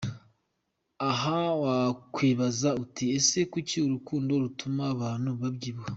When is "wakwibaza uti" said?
1.61-3.03